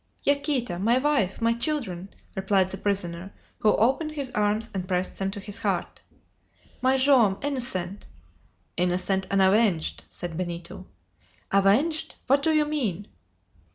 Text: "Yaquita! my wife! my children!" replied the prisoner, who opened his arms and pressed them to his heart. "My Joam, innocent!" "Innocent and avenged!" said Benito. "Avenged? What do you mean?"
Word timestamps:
"Yaquita! 0.23 0.79
my 0.79 0.97
wife! 0.97 1.39
my 1.41 1.53
children!" 1.53 2.09
replied 2.35 2.71
the 2.71 2.77
prisoner, 2.79 3.31
who 3.59 3.75
opened 3.75 4.13
his 4.13 4.31
arms 4.31 4.67
and 4.73 4.87
pressed 4.87 5.19
them 5.19 5.29
to 5.29 5.39
his 5.39 5.59
heart. 5.59 6.01
"My 6.81 6.97
Joam, 6.97 7.37
innocent!" 7.43 8.07
"Innocent 8.77 9.27
and 9.29 9.43
avenged!" 9.43 10.03
said 10.09 10.35
Benito. 10.37 10.87
"Avenged? 11.51 12.15
What 12.25 12.41
do 12.41 12.51
you 12.51 12.65
mean?" 12.65 13.09